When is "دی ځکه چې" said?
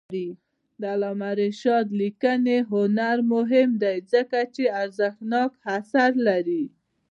3.81-4.63